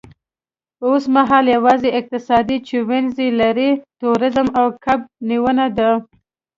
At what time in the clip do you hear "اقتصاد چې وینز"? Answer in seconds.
1.99-3.15